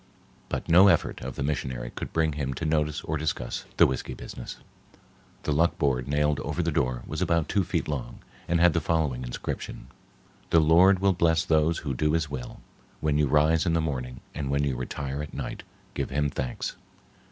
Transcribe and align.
But 0.49 0.67
no 0.67 0.87
effort 0.87 1.21
of 1.21 1.35
the 1.35 1.43
missionary 1.43 1.91
could 1.93 2.11
bring 2.11 2.33
him 2.33 2.55
to 2.55 2.65
notice 2.65 3.01
or 3.01 3.17
discuss 3.17 3.65
the 3.77 3.85
whiskey 3.85 4.15
business. 4.15 4.57
The 5.43 5.51
luck 5.51 5.77
board 5.77 6.07
nailed 6.07 6.39
over 6.39 6.63
the 6.63 6.71
door 6.71 7.03
was 7.05 7.21
about 7.21 7.47
two 7.47 7.63
feet 7.63 7.87
long 7.87 8.17
and 8.47 8.59
had 8.59 8.73
the 8.73 8.81
following 8.81 9.21
inscription: 9.23 9.89
"The 10.49 10.59
Lord 10.59 10.97
will 11.01 11.13
bless 11.13 11.45
those 11.45 11.77
who 11.85 11.93
do 11.93 12.13
his 12.13 12.31
will. 12.31 12.61
When 12.99 13.19
you 13.19 13.27
rise 13.27 13.67
in 13.67 13.73
the 13.73 13.79
morning, 13.79 14.21
and 14.33 14.49
when 14.49 14.63
you 14.63 14.75
retire 14.75 15.21
at 15.21 15.35
night, 15.35 15.61
give 15.93 16.09
him 16.09 16.31
thanks. 16.31 16.77